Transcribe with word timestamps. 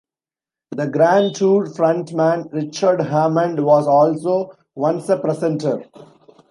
"The 0.71 0.87
Grand 0.87 1.35
Tour" 1.35 1.67
front-man 1.67 2.49
Richard 2.51 3.01
Hammond 3.01 3.63
was 3.63 3.85
also 3.85 4.51
once 4.73 5.07
a 5.09 5.19
presenter. 5.19 5.85